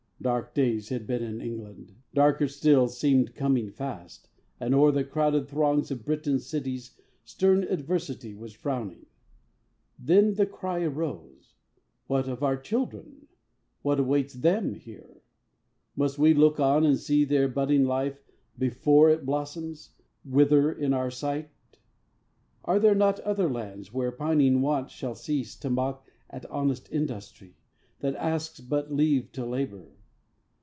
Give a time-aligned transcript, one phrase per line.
[0.23, 1.95] Dark days had been in England.
[2.13, 8.35] Darker still Seemed coming fast, and o'er the crowded throngs Of Britain's cities, stern adversity
[8.35, 9.07] Was frowning.
[9.97, 11.55] Then the cry arose,
[12.05, 13.29] "What of our children?
[13.81, 15.23] What awaits them here?
[15.95, 18.21] Must we look on, and see their budding life,
[18.55, 21.49] Before it blossoms, wither in our sight?
[22.63, 27.55] Are there not other lands where pining want Shall cease to mock at honest industry,
[28.01, 29.93] That asks but leave to labour?